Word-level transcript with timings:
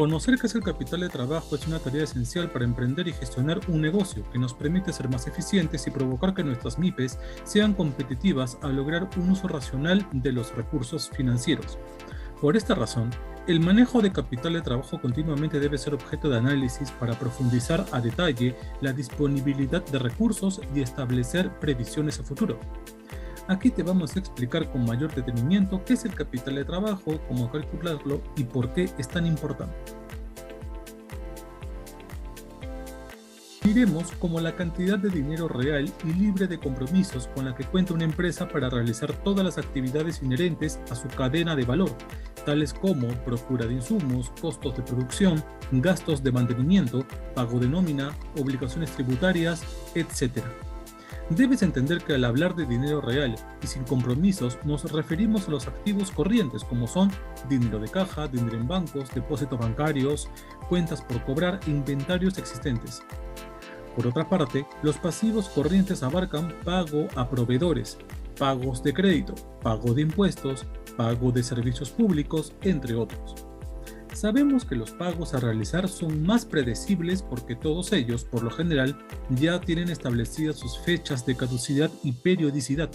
Conocer 0.00 0.38
qué 0.38 0.46
es 0.46 0.54
el 0.54 0.62
capital 0.62 1.00
de 1.00 1.10
trabajo 1.10 1.54
es 1.54 1.66
una 1.66 1.78
tarea 1.78 2.04
esencial 2.04 2.50
para 2.50 2.64
emprender 2.64 3.06
y 3.06 3.12
gestionar 3.12 3.60
un 3.68 3.82
negocio 3.82 4.24
que 4.32 4.38
nos 4.38 4.54
permite 4.54 4.94
ser 4.94 5.10
más 5.10 5.26
eficientes 5.26 5.86
y 5.86 5.90
provocar 5.90 6.32
que 6.32 6.42
nuestras 6.42 6.78
MIPES 6.78 7.18
sean 7.44 7.74
competitivas 7.74 8.56
al 8.62 8.76
lograr 8.76 9.10
un 9.18 9.28
uso 9.28 9.46
racional 9.46 10.06
de 10.12 10.32
los 10.32 10.56
recursos 10.56 11.10
financieros. 11.10 11.76
Por 12.40 12.56
esta 12.56 12.74
razón, 12.74 13.10
el 13.46 13.60
manejo 13.60 14.00
de 14.00 14.10
capital 14.10 14.54
de 14.54 14.62
trabajo 14.62 14.98
continuamente 15.02 15.60
debe 15.60 15.76
ser 15.76 15.92
objeto 15.92 16.30
de 16.30 16.38
análisis 16.38 16.90
para 16.92 17.18
profundizar 17.18 17.84
a 17.92 18.00
detalle 18.00 18.56
la 18.80 18.94
disponibilidad 18.94 19.84
de 19.84 19.98
recursos 19.98 20.62
y 20.74 20.80
establecer 20.80 21.50
previsiones 21.60 22.18
a 22.20 22.22
futuro. 22.22 22.58
Aquí 23.48 23.70
te 23.70 23.82
vamos 23.82 24.14
a 24.14 24.20
explicar 24.20 24.70
con 24.70 24.84
mayor 24.84 25.14
detenimiento 25.14 25.82
qué 25.84 25.94
es 25.94 26.04
el 26.04 26.14
capital 26.14 26.54
de 26.54 26.64
trabajo, 26.64 27.20
cómo 27.26 27.50
calcularlo 27.50 28.22
y 28.36 28.44
por 28.44 28.72
qué 28.72 28.88
es 28.98 29.08
tan 29.08 29.26
importante. 29.26 29.74
Miremos 33.64 34.10
como 34.18 34.40
la 34.40 34.56
cantidad 34.56 34.98
de 34.98 35.10
dinero 35.10 35.46
real 35.46 35.92
y 36.04 36.12
libre 36.14 36.46
de 36.46 36.58
compromisos 36.58 37.28
con 37.28 37.44
la 37.44 37.54
que 37.54 37.64
cuenta 37.64 37.92
una 37.92 38.04
empresa 38.04 38.48
para 38.48 38.70
realizar 38.70 39.12
todas 39.22 39.44
las 39.44 39.58
actividades 39.58 40.22
inherentes 40.22 40.80
a 40.90 40.94
su 40.94 41.08
cadena 41.08 41.54
de 41.54 41.64
valor, 41.64 41.90
tales 42.46 42.72
como 42.72 43.08
procura 43.24 43.66
de 43.66 43.74
insumos, 43.74 44.30
costos 44.40 44.76
de 44.76 44.82
producción, 44.82 45.44
gastos 45.72 46.22
de 46.22 46.32
mantenimiento, 46.32 47.04
pago 47.34 47.58
de 47.58 47.68
nómina, 47.68 48.16
obligaciones 48.38 48.90
tributarias, 48.92 49.62
etc. 49.94 50.42
Debes 51.30 51.62
entender 51.62 52.02
que 52.02 52.14
al 52.14 52.24
hablar 52.24 52.56
de 52.56 52.66
dinero 52.66 53.00
real 53.00 53.36
y 53.62 53.66
sin 53.68 53.84
compromisos 53.84 54.58
nos 54.64 54.90
referimos 54.90 55.46
a 55.46 55.52
los 55.52 55.68
activos 55.68 56.10
corrientes 56.10 56.64
como 56.64 56.88
son 56.88 57.08
dinero 57.48 57.78
de 57.78 57.88
caja, 57.88 58.26
dinero 58.26 58.56
en 58.56 58.66
bancos, 58.66 59.14
depósitos 59.14 59.56
bancarios, 59.56 60.28
cuentas 60.68 61.00
por 61.02 61.22
cobrar 61.24 61.60
inventarios 61.68 62.36
existentes. 62.36 63.04
Por 63.94 64.08
otra 64.08 64.28
parte, 64.28 64.66
los 64.82 64.98
pasivos 64.98 65.48
corrientes 65.48 66.02
abarcan 66.02 66.52
pago 66.64 67.06
a 67.14 67.28
proveedores, 67.30 67.96
pagos 68.36 68.82
de 68.82 68.92
crédito, 68.92 69.34
pago 69.62 69.94
de 69.94 70.02
impuestos, 70.02 70.66
pago 70.96 71.30
de 71.30 71.44
servicios 71.44 71.90
públicos, 71.90 72.52
entre 72.62 72.96
otros. 72.96 73.49
Sabemos 74.20 74.66
que 74.66 74.76
los 74.76 74.90
pagos 74.90 75.32
a 75.32 75.40
realizar 75.40 75.88
son 75.88 76.26
más 76.26 76.44
predecibles 76.44 77.22
porque 77.22 77.56
todos 77.56 77.90
ellos, 77.94 78.22
por 78.22 78.42
lo 78.42 78.50
general, 78.50 78.98
ya 79.30 79.58
tienen 79.62 79.88
establecidas 79.88 80.58
sus 80.58 80.78
fechas 80.80 81.24
de 81.24 81.34
caducidad 81.34 81.90
y 82.02 82.12
periodicidad. 82.12 82.90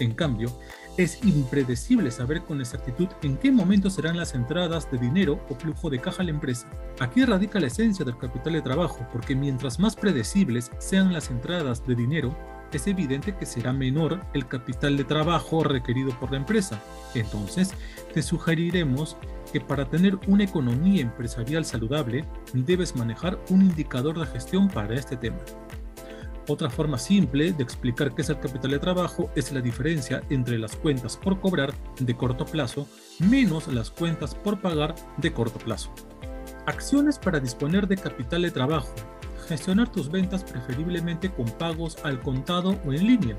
En 0.00 0.14
cambio, 0.14 0.50
es 0.96 1.24
impredecible 1.24 2.10
saber 2.10 2.42
con 2.42 2.60
exactitud 2.60 3.06
en 3.22 3.36
qué 3.36 3.52
momento 3.52 3.88
serán 3.88 4.16
las 4.16 4.34
entradas 4.34 4.90
de 4.90 4.98
dinero 4.98 5.38
o 5.48 5.54
flujo 5.54 5.90
de 5.90 6.00
caja 6.00 6.22
a 6.22 6.24
la 6.24 6.32
empresa. 6.32 6.68
Aquí 6.98 7.24
radica 7.24 7.60
la 7.60 7.68
esencia 7.68 8.04
del 8.04 8.18
capital 8.18 8.54
de 8.54 8.62
trabajo, 8.62 9.06
porque 9.12 9.36
mientras 9.36 9.78
más 9.78 9.94
predecibles 9.94 10.72
sean 10.78 11.12
las 11.12 11.30
entradas 11.30 11.86
de 11.86 11.94
dinero, 11.94 12.36
es 12.76 12.86
evidente 12.86 13.36
que 13.36 13.46
será 13.46 13.72
menor 13.72 14.20
el 14.34 14.46
capital 14.46 14.96
de 14.96 15.04
trabajo 15.04 15.64
requerido 15.64 16.10
por 16.18 16.30
la 16.30 16.38
empresa. 16.38 16.80
Entonces, 17.14 17.74
te 18.12 18.22
sugeriremos 18.22 19.16
que 19.52 19.60
para 19.60 19.88
tener 19.88 20.18
una 20.26 20.44
economía 20.44 21.02
empresarial 21.02 21.64
saludable, 21.64 22.24
debes 22.52 22.96
manejar 22.96 23.38
un 23.50 23.62
indicador 23.62 24.18
de 24.18 24.26
gestión 24.26 24.68
para 24.68 24.94
este 24.94 25.16
tema. 25.16 25.38
Otra 26.46 26.68
forma 26.68 26.98
simple 26.98 27.52
de 27.52 27.62
explicar 27.62 28.14
qué 28.14 28.20
es 28.20 28.28
el 28.28 28.38
capital 28.38 28.72
de 28.72 28.78
trabajo 28.78 29.30
es 29.34 29.50
la 29.52 29.62
diferencia 29.62 30.22
entre 30.28 30.58
las 30.58 30.76
cuentas 30.76 31.16
por 31.16 31.40
cobrar 31.40 31.72
de 31.98 32.14
corto 32.14 32.44
plazo 32.44 32.86
menos 33.18 33.68
las 33.68 33.90
cuentas 33.90 34.34
por 34.34 34.60
pagar 34.60 34.94
de 35.16 35.32
corto 35.32 35.58
plazo. 35.58 35.90
Acciones 36.66 37.18
para 37.18 37.40
disponer 37.40 37.88
de 37.88 37.96
capital 37.96 38.42
de 38.42 38.50
trabajo 38.50 38.94
gestionar 39.44 39.90
tus 39.90 40.10
ventas 40.10 40.44
preferiblemente 40.44 41.30
con 41.30 41.46
pagos 41.46 41.96
al 42.02 42.20
contado 42.20 42.78
o 42.84 42.92
en 42.92 43.06
línea. 43.06 43.36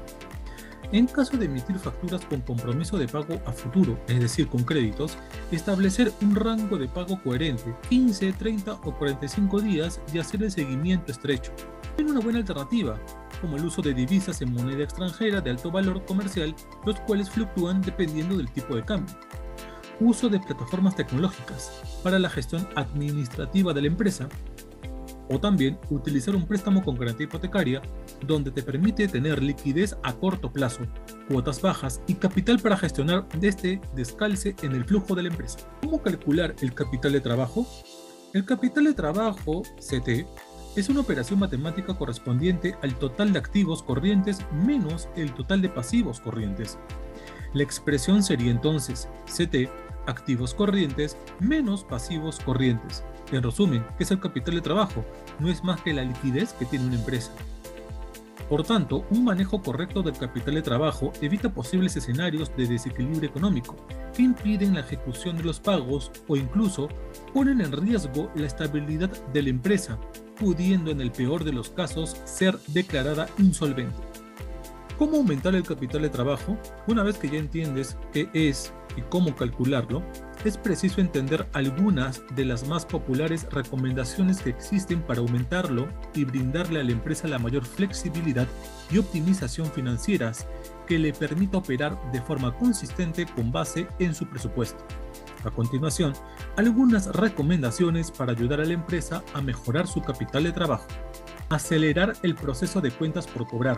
En 0.91 1.07
caso 1.07 1.35
de 1.35 1.45
emitir 1.45 1.77
facturas 1.79 2.23
con 2.25 2.41
compromiso 2.41 2.97
de 2.97 3.07
pago 3.07 3.41
a 3.45 3.51
futuro, 3.51 3.99
es 4.07 4.19
decir, 4.19 4.47
con 4.47 4.63
créditos, 4.63 5.17
establecer 5.51 6.11
un 6.21 6.35
rango 6.35 6.77
de 6.77 6.87
pago 6.87 7.21
coherente, 7.21 7.75
15, 7.89 8.33
30 8.33 8.73
o 8.73 8.95
45 8.95 9.61
días 9.61 9.99
y 10.13 10.19
hacer 10.19 10.43
el 10.43 10.51
seguimiento 10.51 11.11
estrecho. 11.11 11.51
Es 11.97 12.05
una 12.05 12.19
buena 12.19 12.39
alternativa, 12.39 12.99
como 13.41 13.57
el 13.57 13.65
uso 13.65 13.81
de 13.81 13.93
divisas 13.93 14.41
en 14.41 14.53
moneda 14.53 14.83
extranjera 14.83 15.41
de 15.41 15.49
alto 15.49 15.71
valor 15.71 16.05
comercial, 16.05 16.55
los 16.85 16.99
cuales 17.01 17.29
fluctúan 17.29 17.81
dependiendo 17.81 18.37
del 18.37 18.51
tipo 18.51 18.75
de 18.75 18.83
cambio. 18.83 19.15
Uso 19.99 20.29
de 20.29 20.39
plataformas 20.39 20.95
tecnológicas 20.95 21.99
para 22.03 22.19
la 22.19 22.29
gestión 22.29 22.67
administrativa 22.75 23.73
de 23.73 23.81
la 23.81 23.87
empresa, 23.87 24.27
o 25.29 25.39
también 25.39 25.77
utilizar 25.89 26.35
un 26.35 26.45
préstamo 26.45 26.83
con 26.83 26.95
garantía 26.95 27.25
hipotecaria 27.25 27.81
donde 28.25 28.51
te 28.51 28.63
permite 28.63 29.07
tener 29.07 29.41
liquidez 29.41 29.95
a 30.03 30.13
corto 30.13 30.51
plazo, 30.51 30.81
cuotas 31.27 31.61
bajas 31.61 32.01
y 32.07 32.15
capital 32.15 32.59
para 32.59 32.77
gestionar 32.77 33.25
este 33.41 33.81
descalce 33.95 34.55
en 34.61 34.73
el 34.73 34.85
flujo 34.85 35.15
de 35.15 35.23
la 35.23 35.29
empresa. 35.29 35.59
¿Cómo 35.81 36.01
calcular 36.01 36.55
el 36.61 36.73
capital 36.73 37.13
de 37.13 37.21
trabajo? 37.21 37.65
El 38.33 38.45
capital 38.45 38.83
de 38.83 38.93
trabajo, 38.93 39.63
CT, 39.79 40.25
es 40.75 40.89
una 40.89 40.99
operación 40.99 41.39
matemática 41.39 41.97
correspondiente 41.97 42.75
al 42.81 42.95
total 42.99 43.31
de 43.31 43.39
activos 43.39 43.81
corrientes 43.81 44.39
menos 44.51 45.07
el 45.15 45.33
total 45.33 45.61
de 45.61 45.69
pasivos 45.69 46.19
corrientes. 46.19 46.77
La 47.55 47.63
expresión 47.63 48.21
sería 48.21 48.51
entonces 48.51 49.09
CT, 49.25 49.69
activos 50.05 50.53
corrientes 50.53 51.17
menos 51.39 51.83
pasivos 51.83 52.39
corrientes 52.39 53.03
en 53.31 53.41
resumen, 53.41 53.83
¿qué 53.97 54.03
es 54.03 54.11
el 54.11 54.19
capital 54.19 54.55
de 54.55 54.61
trabajo? 54.61 55.03
No 55.39 55.49
es 55.49 55.63
más 55.63 55.81
que 55.81 55.93
la 55.93 56.03
liquidez 56.03 56.53
que 56.53 56.65
tiene 56.65 56.85
una 56.85 56.95
empresa. 56.95 57.31
Por 58.49 58.63
tanto, 58.63 59.05
un 59.09 59.23
manejo 59.23 59.61
correcto 59.61 60.03
del 60.03 60.17
capital 60.17 60.53
de 60.53 60.61
trabajo 60.61 61.11
evita 61.21 61.51
posibles 61.51 61.95
escenarios 61.95 62.55
de 62.55 62.67
desequilibrio 62.67 63.27
económico 63.27 63.75
que 64.13 64.21
impiden 64.21 64.75
la 64.75 64.81
ejecución 64.81 65.35
de 65.37 65.43
los 65.43 65.59
pagos 65.59 66.11
o 66.27 66.35
incluso 66.35 66.87
ponen 67.33 67.61
en 67.61 67.71
riesgo 67.71 68.31
la 68.35 68.45
estabilidad 68.45 69.09
de 69.33 69.41
la 69.41 69.49
empresa, 69.49 69.97
pudiendo 70.39 70.91
en 70.91 71.01
el 71.01 71.11
peor 71.11 71.43
de 71.43 71.53
los 71.53 71.69
casos 71.69 72.15
ser 72.25 72.59
declarada 72.67 73.27
insolvente. 73.39 74.14
¿Cómo 74.97 75.17
aumentar 75.17 75.53
el 75.55 75.63
capital 75.63 76.03
de 76.03 76.09
trabajo? 76.09 76.57
Una 76.87 77.03
vez 77.03 77.17
que 77.17 77.29
ya 77.29 77.37
entiendes 77.37 77.97
qué 78.13 78.29
es 78.33 78.73
y 78.95 79.01
cómo 79.01 79.35
calcularlo, 79.35 80.01
es 80.45 80.57
preciso 80.57 81.01
entender 81.01 81.49
algunas 81.51 82.23
de 82.33 82.45
las 82.45 82.65
más 82.65 82.85
populares 82.85 83.45
recomendaciones 83.51 84.39
que 84.39 84.51
existen 84.51 85.01
para 85.01 85.19
aumentarlo 85.19 85.89
y 86.13 86.23
brindarle 86.23 86.79
a 86.79 86.83
la 86.85 86.93
empresa 86.93 87.27
la 87.27 87.39
mayor 87.39 87.65
flexibilidad 87.65 88.47
y 88.89 88.97
optimización 88.97 89.69
financieras 89.69 90.47
que 90.87 90.97
le 90.97 91.11
permita 91.11 91.57
operar 91.57 91.99
de 92.13 92.21
forma 92.21 92.55
consistente 92.55 93.25
con 93.25 93.51
base 93.51 93.89
en 93.99 94.15
su 94.15 94.29
presupuesto. 94.29 94.81
A 95.43 95.51
continuación, 95.51 96.13
algunas 96.55 97.07
recomendaciones 97.07 98.11
para 98.11 98.31
ayudar 98.31 98.61
a 98.61 98.65
la 98.65 98.73
empresa 98.73 99.23
a 99.33 99.41
mejorar 99.41 99.87
su 99.87 100.01
capital 100.01 100.45
de 100.45 100.53
trabajo. 100.53 100.87
Acelerar 101.49 102.13
el 102.23 102.33
proceso 102.33 102.79
de 102.79 102.91
cuentas 102.91 103.27
por 103.27 103.45
cobrar 103.45 103.77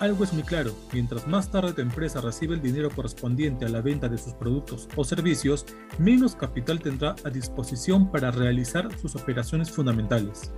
algo 0.00 0.24
es 0.24 0.32
muy 0.32 0.42
claro, 0.42 0.74
mientras 0.92 1.26
más 1.26 1.50
tarde 1.50 1.72
tu 1.72 1.80
empresa 1.80 2.20
recibe 2.20 2.54
el 2.54 2.62
dinero 2.62 2.90
correspondiente 2.90 3.64
a 3.64 3.68
la 3.68 3.80
venta 3.80 4.08
de 4.08 4.18
sus 4.18 4.32
productos 4.32 4.88
o 4.96 5.04
servicios, 5.04 5.66
menos 5.98 6.34
capital 6.34 6.80
tendrá 6.80 7.16
a 7.24 7.30
disposición 7.30 8.10
para 8.10 8.30
realizar 8.30 8.88
sus 8.98 9.16
operaciones 9.16 9.70
fundamentales. 9.70 10.52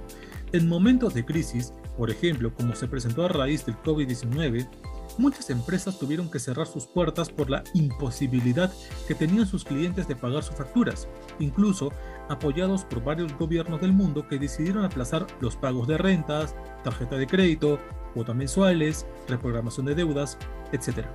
En 0.52 0.68
momentos 0.68 1.14
de 1.14 1.24
crisis, 1.24 1.72
por 1.96 2.10
ejemplo, 2.10 2.52
como 2.54 2.74
se 2.74 2.88
presentó 2.88 3.24
a 3.24 3.28
raíz 3.28 3.64
del 3.64 3.76
COVID-19, 3.76 4.68
muchas 5.16 5.48
empresas 5.50 5.98
tuvieron 5.98 6.30
que 6.30 6.38
cerrar 6.38 6.66
sus 6.66 6.86
puertas 6.86 7.30
por 7.30 7.50
la 7.50 7.62
imposibilidad 7.74 8.72
que 9.06 9.14
tenían 9.14 9.46
sus 9.46 9.64
clientes 9.64 10.08
de 10.08 10.16
pagar 10.16 10.42
sus 10.42 10.56
facturas, 10.56 11.08
incluso 11.38 11.92
apoyados 12.28 12.84
por 12.84 13.02
varios 13.02 13.36
gobiernos 13.38 13.80
del 13.80 13.92
mundo 13.92 14.26
que 14.28 14.38
decidieron 14.38 14.84
aplazar 14.84 15.26
los 15.40 15.56
pagos 15.56 15.86
de 15.86 15.98
rentas, 15.98 16.54
tarjeta 16.82 17.16
de 17.16 17.26
crédito, 17.26 17.78
cuotas 18.10 18.36
mensuales, 18.36 19.06
reprogramación 19.28 19.86
de 19.86 19.94
deudas, 19.94 20.38
etc. 20.72 21.06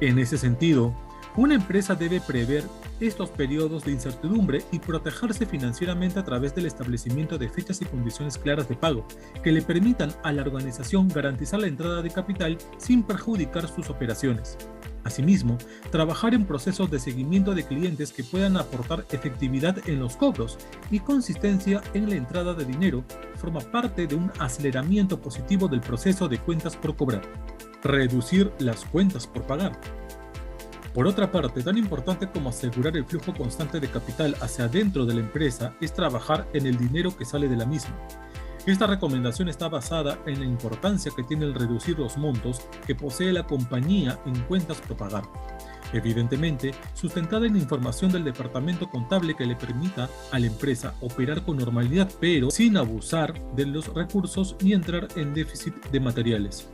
En 0.00 0.18
ese 0.18 0.38
sentido, 0.38 0.94
una 1.36 1.54
empresa 1.54 1.96
debe 1.96 2.20
prever 2.20 2.62
estos 3.00 3.28
periodos 3.30 3.84
de 3.84 3.90
incertidumbre 3.90 4.62
y 4.70 4.78
protegerse 4.78 5.46
financieramente 5.46 6.20
a 6.20 6.24
través 6.24 6.54
del 6.54 6.66
establecimiento 6.66 7.38
de 7.38 7.48
fechas 7.48 7.82
y 7.82 7.86
condiciones 7.86 8.38
claras 8.38 8.68
de 8.68 8.76
pago 8.76 9.04
que 9.42 9.50
le 9.50 9.60
permitan 9.60 10.12
a 10.22 10.30
la 10.30 10.42
organización 10.42 11.08
garantizar 11.08 11.58
la 11.58 11.66
entrada 11.66 12.02
de 12.02 12.10
capital 12.10 12.56
sin 12.78 13.02
perjudicar 13.02 13.66
sus 13.66 13.90
operaciones. 13.90 14.56
Asimismo, 15.02 15.58
trabajar 15.90 16.34
en 16.34 16.46
procesos 16.46 16.90
de 16.90 16.98
seguimiento 16.98 17.54
de 17.54 17.64
clientes 17.64 18.12
que 18.12 18.24
puedan 18.24 18.56
aportar 18.56 19.04
efectividad 19.10 19.76
en 19.88 20.00
los 20.00 20.16
cobros 20.16 20.56
y 20.90 21.00
consistencia 21.00 21.82
en 21.92 22.08
la 22.08 22.14
entrada 22.14 22.54
de 22.54 22.64
dinero 22.64 23.04
forma 23.44 23.60
parte 23.60 24.06
de 24.06 24.14
un 24.14 24.32
aceleramiento 24.38 25.20
positivo 25.20 25.68
del 25.68 25.82
proceso 25.82 26.28
de 26.28 26.38
cuentas 26.38 26.76
por 26.76 26.96
cobrar. 26.96 27.20
Reducir 27.82 28.50
las 28.58 28.86
cuentas 28.86 29.26
por 29.26 29.42
pagar. 29.42 29.78
Por 30.94 31.06
otra 31.06 31.30
parte, 31.30 31.62
tan 31.62 31.76
importante 31.76 32.30
como 32.30 32.48
asegurar 32.48 32.96
el 32.96 33.04
flujo 33.04 33.34
constante 33.34 33.80
de 33.80 33.90
capital 33.90 34.34
hacia 34.40 34.64
adentro 34.64 35.04
de 35.04 35.12
la 35.12 35.20
empresa 35.20 35.74
es 35.82 35.92
trabajar 35.92 36.48
en 36.54 36.64
el 36.64 36.78
dinero 36.78 37.14
que 37.14 37.26
sale 37.26 37.46
de 37.46 37.56
la 37.56 37.66
misma. 37.66 37.94
Esta 38.64 38.86
recomendación 38.86 39.50
está 39.50 39.68
basada 39.68 40.18
en 40.24 40.38
la 40.38 40.46
importancia 40.46 41.12
que 41.14 41.24
tiene 41.24 41.44
el 41.44 41.54
reducir 41.54 41.98
los 41.98 42.16
montos 42.16 42.62
que 42.86 42.94
posee 42.94 43.30
la 43.30 43.46
compañía 43.46 44.18
en 44.24 44.40
cuentas 44.44 44.80
por 44.80 44.96
pagar. 44.96 45.24
Evidentemente, 45.94 46.72
sustentada 46.92 47.46
en 47.46 47.56
información 47.56 48.10
del 48.10 48.24
departamento 48.24 48.90
contable 48.90 49.36
que 49.36 49.46
le 49.46 49.54
permita 49.54 50.10
a 50.32 50.40
la 50.40 50.46
empresa 50.46 50.92
operar 51.00 51.44
con 51.44 51.56
normalidad, 51.56 52.10
pero 52.20 52.50
sin 52.50 52.76
abusar 52.76 53.32
de 53.54 53.64
los 53.64 53.86
recursos 53.94 54.56
ni 54.60 54.72
entrar 54.72 55.06
en 55.14 55.32
déficit 55.32 55.72
de 55.92 56.00
materiales. 56.00 56.68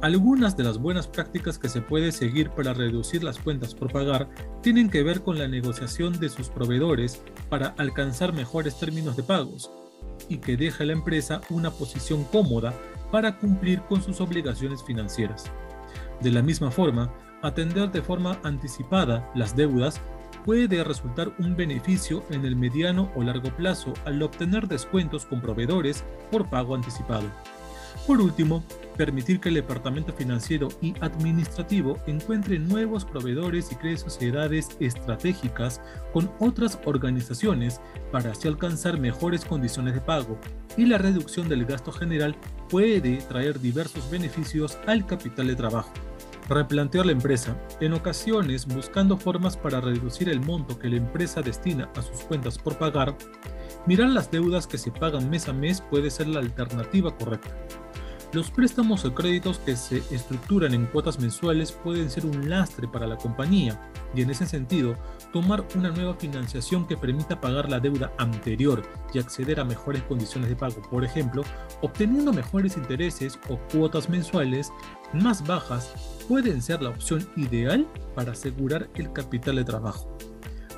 Algunas 0.00 0.56
de 0.56 0.64
las 0.64 0.78
buenas 0.78 1.06
prácticas 1.08 1.58
que 1.58 1.68
se 1.68 1.82
puede 1.82 2.10
seguir 2.10 2.48
para 2.50 2.72
reducir 2.72 3.22
las 3.22 3.38
cuentas 3.38 3.74
por 3.74 3.92
pagar 3.92 4.30
tienen 4.62 4.88
que 4.88 5.02
ver 5.02 5.20
con 5.22 5.38
la 5.38 5.48
negociación 5.48 6.18
de 6.18 6.30
sus 6.30 6.48
proveedores 6.48 7.20
para 7.50 7.74
alcanzar 7.76 8.32
mejores 8.32 8.78
términos 8.78 9.16
de 9.16 9.24
pagos 9.24 9.70
y 10.28 10.38
que 10.38 10.56
deje 10.56 10.84
a 10.84 10.86
la 10.86 10.92
empresa 10.94 11.42
una 11.50 11.70
posición 11.70 12.24
cómoda 12.24 12.72
para 13.12 13.38
cumplir 13.38 13.82
con 13.82 14.02
sus 14.02 14.20
obligaciones 14.22 14.82
financieras. 14.84 15.50
De 16.20 16.30
la 16.30 16.42
misma 16.42 16.70
forma, 16.70 17.12
atender 17.42 17.90
de 17.90 18.02
forma 18.02 18.38
anticipada 18.42 19.30
las 19.34 19.56
deudas 19.56 20.00
puede 20.44 20.82
resultar 20.82 21.32
un 21.38 21.56
beneficio 21.56 22.24
en 22.30 22.44
el 22.44 22.56
mediano 22.56 23.10
o 23.14 23.22
largo 23.22 23.50
plazo 23.56 23.92
al 24.04 24.22
obtener 24.22 24.66
descuentos 24.66 25.26
con 25.26 25.40
proveedores 25.40 26.04
por 26.30 26.48
pago 26.48 26.74
anticipado. 26.74 27.28
Por 28.06 28.22
último, 28.22 28.64
permitir 28.96 29.38
que 29.38 29.50
el 29.50 29.56
departamento 29.56 30.14
financiero 30.14 30.68
y 30.80 30.94
administrativo 31.00 31.98
encuentre 32.06 32.58
nuevos 32.58 33.04
proveedores 33.04 33.70
y 33.70 33.74
cree 33.74 33.98
sociedades 33.98 34.70
estratégicas 34.80 35.82
con 36.14 36.30
otras 36.38 36.78
organizaciones 36.86 37.82
para 38.10 38.30
así 38.30 38.48
alcanzar 38.48 38.98
mejores 38.98 39.44
condiciones 39.44 39.92
de 39.92 40.00
pago 40.00 40.38
y 40.78 40.86
la 40.86 40.96
reducción 40.96 41.50
del 41.50 41.66
gasto 41.66 41.92
general 41.92 42.34
puede 42.70 43.18
traer 43.18 43.60
diversos 43.60 44.10
beneficios 44.10 44.78
al 44.86 45.04
capital 45.04 45.48
de 45.48 45.56
trabajo. 45.56 45.92
Replantear 46.48 47.04
la 47.04 47.12
empresa, 47.12 47.54
en 47.80 47.92
ocasiones 47.92 48.66
buscando 48.66 49.18
formas 49.18 49.54
para 49.54 49.82
reducir 49.82 50.30
el 50.30 50.40
monto 50.40 50.78
que 50.78 50.88
la 50.88 50.96
empresa 50.96 51.42
destina 51.42 51.90
a 51.94 52.00
sus 52.00 52.22
cuentas 52.22 52.56
por 52.56 52.78
pagar, 52.78 53.14
mirar 53.86 54.08
las 54.08 54.30
deudas 54.30 54.66
que 54.66 54.78
se 54.78 54.90
pagan 54.90 55.28
mes 55.28 55.46
a 55.46 55.52
mes 55.52 55.82
puede 55.90 56.10
ser 56.10 56.26
la 56.28 56.40
alternativa 56.40 57.14
correcta. 57.14 57.50
Los 58.30 58.50
préstamos 58.50 59.06
o 59.06 59.14
créditos 59.14 59.58
que 59.58 59.74
se 59.74 60.02
estructuran 60.14 60.74
en 60.74 60.84
cuotas 60.84 61.18
mensuales 61.18 61.72
pueden 61.72 62.10
ser 62.10 62.26
un 62.26 62.50
lastre 62.50 62.86
para 62.86 63.06
la 63.06 63.16
compañía 63.16 63.80
y 64.14 64.20
en 64.20 64.28
ese 64.28 64.44
sentido, 64.44 64.96
tomar 65.32 65.64
una 65.74 65.90
nueva 65.90 66.14
financiación 66.14 66.86
que 66.86 66.98
permita 66.98 67.40
pagar 67.40 67.70
la 67.70 67.80
deuda 67.80 68.12
anterior 68.18 68.82
y 69.14 69.18
acceder 69.18 69.60
a 69.60 69.64
mejores 69.64 70.02
condiciones 70.02 70.50
de 70.50 70.56
pago, 70.56 70.82
por 70.90 71.06
ejemplo, 71.06 71.42
obteniendo 71.80 72.30
mejores 72.30 72.76
intereses 72.76 73.38
o 73.48 73.58
cuotas 73.72 74.10
mensuales 74.10 74.70
más 75.14 75.46
bajas, 75.46 75.94
pueden 76.28 76.60
ser 76.60 76.82
la 76.82 76.90
opción 76.90 77.26
ideal 77.36 77.86
para 78.14 78.32
asegurar 78.32 78.90
el 78.94 79.10
capital 79.10 79.56
de 79.56 79.64
trabajo. 79.64 80.17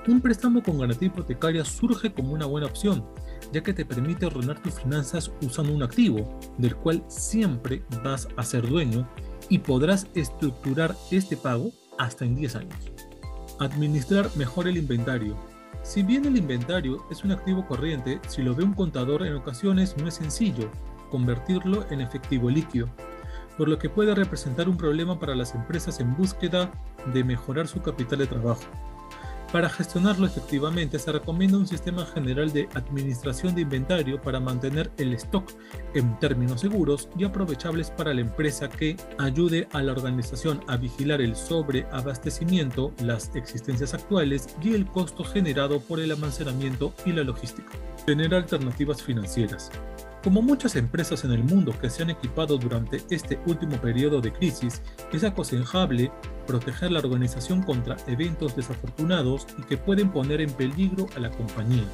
Un 0.09 0.23
préstamo 0.23 0.63
con 0.63 0.79
garantía 0.79 1.09
hipotecaria 1.09 1.63
surge 1.63 2.13
como 2.13 2.33
una 2.33 2.47
buena 2.47 2.67
opción, 2.67 3.05
ya 3.53 3.63
que 3.63 3.75
te 3.75 3.85
permite 3.85 4.25
ordenar 4.25 4.61
tus 4.63 4.75
finanzas 4.75 5.31
usando 5.43 5.75
un 5.75 5.83
activo, 5.83 6.39
del 6.57 6.75
cual 6.75 7.05
siempre 7.09 7.83
vas 8.03 8.27
a 8.37 8.43
ser 8.43 8.67
dueño 8.67 9.07
y 9.51 9.59
podrás 9.59 10.07
estructurar 10.15 10.97
este 11.11 11.37
pago 11.37 11.71
hasta 11.99 12.25
en 12.25 12.35
10 12.35 12.57
años. 12.57 12.79
Administrar 13.59 14.31
mejor 14.37 14.69
el 14.69 14.79
inventario. 14.79 15.37
Si 15.83 16.03
bien 16.03 16.25
el 16.25 16.39
inventario 16.39 17.05
es 17.11 17.23
un 17.23 17.33
activo 17.33 17.67
corriente, 17.67 18.21
si 18.27 18.43
lo 18.43 18.55
ve 18.55 18.65
un 18.65 18.75
contador 18.75 19.27
en 19.27 19.35
ocasiones 19.35 19.97
no 19.99 20.09
es 20.09 20.15
sencillo 20.15 20.71
convertirlo 21.11 21.85
en 21.91 22.01
efectivo 22.01 22.49
líquido, 22.49 22.89
por 23.59 23.69
lo 23.69 23.79
que 23.79 23.91
puede 23.91 24.15
representar 24.15 24.67
un 24.69 24.79
problema 24.79 25.19
para 25.19 25.35
las 25.35 25.55
empresas 25.55 26.01
en 26.01 26.17
búsqueda 26.17 26.71
de 27.13 27.23
mejorar 27.23 27.69
su 27.69 27.83
capital 27.83 28.21
de 28.21 28.27
trabajo. 28.27 28.65
Para 29.53 29.69
gestionarlo 29.69 30.27
efectivamente 30.27 30.99
se 31.01 31.11
recomienda 31.11 31.59
un 31.59 31.67
sistema 31.67 32.07
general 32.07 32.53
de 32.53 32.69
administración 32.75 33.53
de 33.55 33.63
inventario 33.63 34.23
para 34.23 34.39
mantener 34.39 34.93
el 34.97 35.13
stock 35.15 35.51
en 35.95 36.17
términos 36.21 36.61
seguros 36.61 37.09
y 37.19 37.25
aprovechables 37.25 37.91
para 37.91 38.15
la 38.15 38.21
empresa 38.21 38.69
que 38.69 38.97
ayude 39.19 39.67
a 39.73 39.83
la 39.83 39.91
organización 39.91 40.63
a 40.69 40.77
vigilar 40.77 41.21
el 41.21 41.35
sobreabastecimiento, 41.35 42.93
las 43.03 43.35
existencias 43.35 43.93
actuales 43.93 44.55
y 44.63 44.75
el 44.75 44.87
costo 44.87 45.25
generado 45.25 45.81
por 45.81 45.99
el 45.99 46.13
almacenamiento 46.13 46.95
y 47.05 47.13
la 47.13 47.25
logística. 47.25 47.73
Tener 48.07 48.33
alternativas 48.33 49.03
financieras. 49.03 49.73
Como 50.23 50.43
muchas 50.43 50.77
empresas 50.77 51.25
en 51.25 51.33
el 51.33 51.43
mundo 51.43 51.73
que 51.81 51.89
se 51.89 52.03
han 52.03 52.11
equipado 52.11 52.59
durante 52.59 53.03
este 53.09 53.41
último 53.47 53.81
periodo 53.81 54.21
de 54.21 54.31
crisis, 54.31 54.83
es 55.13 55.25
aconsejable 55.25 56.13
proteger 56.47 56.93
la 56.93 56.99
organización 56.99 57.63
contra 57.63 57.97
eventos 58.07 58.55
desafortunados 58.55 59.47
y 59.57 59.63
que 59.63 59.79
pueden 59.79 60.11
poner 60.13 60.43
en 60.43 60.53
peligro 60.53 61.07
a 61.17 61.21
la 61.21 61.31
compañía. 61.31 61.85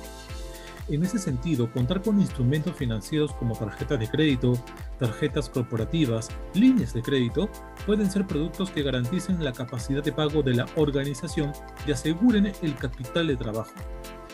En 0.88 1.05
ese 1.05 1.20
sentido, 1.20 1.70
contar 1.70 2.02
con 2.02 2.20
instrumentos 2.20 2.75
financieros 2.75 3.32
como 3.34 3.56
tarjetas 3.56 4.00
de 4.00 4.08
crédito, 4.08 4.55
tarjetas 4.99 5.49
corporativas, 5.49 6.29
líneas 6.55 6.94
de 6.94 7.02
crédito, 7.02 7.49
pueden 7.87 8.11
ser 8.11 8.26
productos 8.26 8.70
que 8.70 8.82
garanticen 8.82 9.43
la 9.43 9.52
capacidad 9.52 10.02
de 10.02 10.12
pago 10.12 10.43
de 10.43 10.55
la 10.55 10.67
organización 10.75 11.52
y 11.87 11.93
aseguren 11.93 12.52
el 12.62 12.75
capital 12.75 13.29
de 13.29 13.37
trabajo. 13.37 13.75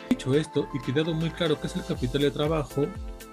Dicho 0.09 0.35
esto 0.35 0.69
y 0.73 0.81
quedado 0.81 1.15
muy 1.15 1.31
claro 1.31 1.59
qué 1.61 1.67
es 1.67 1.77
el 1.77 1.85
capital 1.85 2.23
de 2.23 2.31
trabajo, 2.31 2.87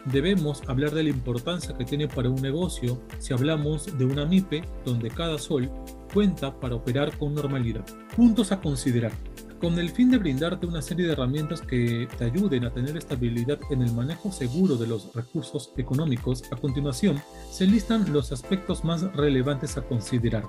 debemos 0.05 0.61
hablar 0.67 0.91
de 0.91 1.03
la 1.03 1.09
importancia 1.09 1.75
que 1.77 1.85
tiene 1.85 2.07
para 2.07 2.29
un 2.29 2.41
negocio 2.41 3.01
si 3.19 3.33
hablamos 3.33 3.97
de 3.97 4.05
una 4.05 4.25
MIPE 4.25 4.63
donde 4.85 5.09
cada 5.09 5.37
sol 5.37 5.69
cuenta 6.13 6.59
para 6.59 6.75
operar 6.75 7.17
con 7.17 7.35
normalidad. 7.35 7.85
Puntos 8.15 8.51
a 8.51 8.59
considerar. 8.59 9.11
Con 9.59 9.77
el 9.77 9.89
fin 9.89 10.09
de 10.09 10.17
brindarte 10.17 10.65
una 10.65 10.81
serie 10.81 11.05
de 11.05 11.11
herramientas 11.11 11.59
que 11.59 12.07
te 12.17 12.23
ayuden 12.23 12.63
a 12.63 12.71
tener 12.71 12.95
estabilidad 12.95 13.59
en 13.69 13.81
el 13.81 13.91
manejo 13.91 14.31
seguro 14.31 14.77
de 14.77 14.87
los 14.87 15.13
recursos 15.13 15.73
económicos, 15.75 16.43
a 16.49 16.55
continuación 16.55 17.21
se 17.51 17.67
listan 17.67 18.13
los 18.13 18.31
aspectos 18.31 18.85
más 18.85 19.03
relevantes 19.13 19.75
a 19.77 19.81
considerar. 19.81 20.45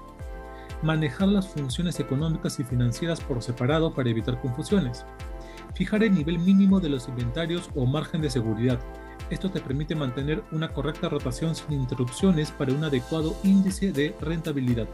Manejar 0.85 1.27
las 1.27 1.49
funciones 1.49 1.99
económicas 1.99 2.61
y 2.61 2.65
financieras 2.65 3.21
por 3.21 3.43
separado 3.43 3.93
para 3.93 4.11
evitar 4.11 4.41
confusiones. 4.41 5.05
Fijar 5.75 6.05
el 6.05 6.15
nivel 6.15 6.39
mínimo 6.39 6.79
de 6.79 6.91
los 6.91 7.09
inventarios 7.09 7.69
o 7.75 7.87
margen 7.87 8.23
de 8.23 8.31
seguridad, 8.31 8.79
esto 9.31 9.51
te 9.51 9.61
permite 9.61 9.95
mantener 9.95 10.43
una 10.51 10.73
correcta 10.73 11.09
rotación 11.09 11.55
sin 11.55 11.73
interrupciones 11.73 12.51
para 12.51 12.73
un 12.73 12.85
adecuado 12.85 13.37
índice 13.45 13.93
de 13.93 14.15
rentabilidad. 14.21 14.89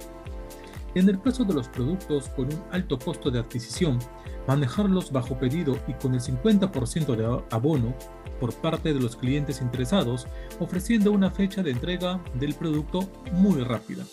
En 0.94 1.08
el 1.08 1.20
caso 1.20 1.44
de 1.44 1.54
los 1.54 1.68
productos 1.68 2.28
con 2.30 2.46
un 2.46 2.62
alto 2.70 2.98
costo 2.98 3.30
de 3.30 3.38
adquisición, 3.38 3.98
manejarlos 4.46 5.12
bajo 5.12 5.38
pedido 5.38 5.78
y 5.86 5.92
con 5.94 6.14
el 6.14 6.20
50% 6.20 7.16
de 7.16 7.42
abono 7.50 7.94
por 8.40 8.54
parte 8.54 8.92
de 8.92 9.00
los 9.00 9.16
clientes 9.16 9.60
interesados, 9.60 10.26
ofreciendo 10.60 11.12
una 11.12 11.30
fecha 11.30 11.62
de 11.62 11.70
entrega 11.70 12.22
del 12.34 12.54
producto 12.54 13.08
muy 13.32 13.62
rápida. 13.62 14.04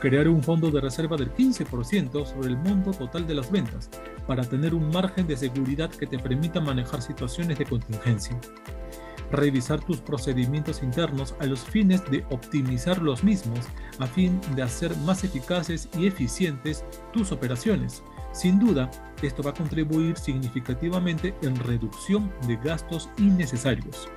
Crear 0.00 0.28
un 0.28 0.42
fondo 0.42 0.70
de 0.70 0.80
reserva 0.80 1.16
del 1.16 1.34
15% 1.34 2.26
sobre 2.26 2.48
el 2.48 2.56
monto 2.56 2.92
total 2.92 3.26
de 3.26 3.34
las 3.34 3.50
ventas, 3.50 3.90
para 4.26 4.44
tener 4.44 4.74
un 4.74 4.90
margen 4.90 5.26
de 5.26 5.36
seguridad 5.36 5.90
que 5.90 6.06
te 6.06 6.18
permita 6.18 6.60
manejar 6.60 7.02
situaciones 7.02 7.58
de 7.58 7.64
contingencia 7.64 8.38
revisar 9.30 9.80
tus 9.84 9.98
procedimientos 9.98 10.82
internos 10.82 11.34
a 11.40 11.46
los 11.46 11.60
fines 11.60 12.04
de 12.10 12.24
optimizar 12.30 13.00
los 13.02 13.24
mismos 13.24 13.66
a 13.98 14.06
fin 14.06 14.40
de 14.54 14.62
hacer 14.62 14.96
más 14.98 15.24
eficaces 15.24 15.88
y 15.98 16.06
eficientes 16.06 16.84
tus 17.12 17.32
operaciones. 17.32 18.02
Sin 18.32 18.58
duda, 18.58 18.90
esto 19.22 19.42
va 19.42 19.50
a 19.50 19.54
contribuir 19.54 20.16
significativamente 20.16 21.34
en 21.42 21.56
reducción 21.56 22.32
de 22.46 22.56
gastos 22.56 23.08
innecesarios. 23.18 24.08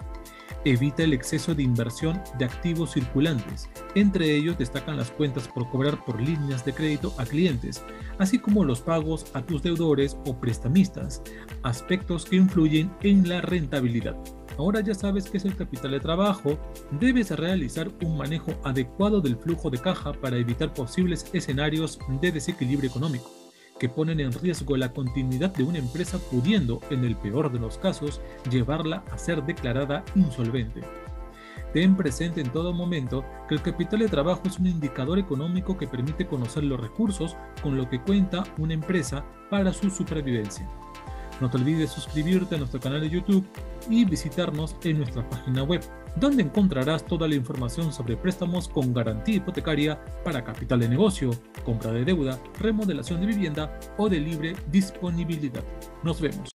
Evita 0.65 1.03
el 1.03 1.13
exceso 1.13 1.55
de 1.55 1.63
inversión 1.63 2.21
de 2.37 2.45
activos 2.45 2.91
circulantes. 2.91 3.69
Entre 3.95 4.35
ellos 4.35 4.57
destacan 4.57 4.97
las 4.97 5.11
cuentas 5.11 5.47
por 5.47 5.69
cobrar 5.69 6.03
por 6.05 6.21
líneas 6.21 6.63
de 6.65 6.73
crédito 6.73 7.13
a 7.17 7.25
clientes, 7.25 7.83
así 8.19 8.39
como 8.39 8.63
los 8.63 8.81
pagos 8.81 9.25
a 9.33 9.41
tus 9.41 9.63
deudores 9.63 10.17
o 10.25 10.39
prestamistas, 10.39 11.21
aspectos 11.63 12.25
que 12.25 12.35
influyen 12.35 12.91
en 13.01 13.27
la 13.27 13.41
rentabilidad. 13.41 14.15
Ahora 14.57 14.81
ya 14.81 14.93
sabes 14.93 15.29
qué 15.29 15.37
es 15.37 15.45
el 15.45 15.55
capital 15.55 15.91
de 15.91 15.99
trabajo, 15.99 16.59
debes 16.99 17.31
realizar 17.31 17.89
un 18.03 18.17
manejo 18.17 18.53
adecuado 18.63 19.21
del 19.21 19.37
flujo 19.37 19.69
de 19.69 19.79
caja 19.79 20.13
para 20.13 20.37
evitar 20.37 20.73
posibles 20.73 21.25
escenarios 21.33 21.97
de 22.21 22.31
desequilibrio 22.31 22.89
económico 22.89 23.40
que 23.81 23.89
ponen 23.89 24.19
en 24.19 24.31
riesgo 24.31 24.77
la 24.77 24.93
continuidad 24.93 25.49
de 25.55 25.63
una 25.63 25.79
empresa 25.79 26.19
pudiendo, 26.29 26.81
en 26.91 27.03
el 27.03 27.15
peor 27.15 27.51
de 27.51 27.57
los 27.57 27.79
casos, 27.79 28.21
llevarla 28.47 29.03
a 29.11 29.17
ser 29.17 29.43
declarada 29.43 30.05
insolvente. 30.13 30.81
Ten 31.73 31.97
presente 31.97 32.41
en 32.41 32.51
todo 32.51 32.73
momento 32.73 33.25
que 33.49 33.55
el 33.55 33.63
capital 33.63 34.01
de 34.01 34.07
trabajo 34.07 34.43
es 34.45 34.59
un 34.59 34.67
indicador 34.67 35.17
económico 35.17 35.79
que 35.79 35.87
permite 35.87 36.27
conocer 36.27 36.63
los 36.63 36.79
recursos 36.79 37.35
con 37.63 37.75
lo 37.75 37.89
que 37.89 37.99
cuenta 37.99 38.43
una 38.59 38.75
empresa 38.75 39.25
para 39.49 39.73
su 39.73 39.89
supervivencia. 39.89 40.69
No 41.39 41.49
te 41.49 41.57
olvides 41.57 41.89
suscribirte 41.89 42.53
a 42.53 42.59
nuestro 42.59 42.79
canal 42.79 43.01
de 43.01 43.09
YouTube 43.09 43.47
y 43.89 44.05
visitarnos 44.05 44.75
en 44.83 44.99
nuestra 44.99 45.27
página 45.27 45.63
web, 45.63 45.81
donde 46.15 46.43
encontrarás 46.43 47.05
toda 47.05 47.27
la 47.27 47.35
información 47.35 47.93
sobre 47.93 48.17
préstamos 48.17 48.67
con 48.67 48.93
garantía 48.93 49.35
hipotecaria 49.35 50.03
para 50.23 50.43
capital 50.43 50.79
de 50.79 50.89
negocio, 50.89 51.31
compra 51.63 51.91
de 51.91 52.05
deuda, 52.05 52.39
remodelación 52.59 53.21
de 53.21 53.27
vivienda 53.27 53.79
o 53.97 54.09
de 54.09 54.19
libre 54.19 54.55
disponibilidad. 54.71 55.63
Nos 56.03 56.19
vemos. 56.19 56.49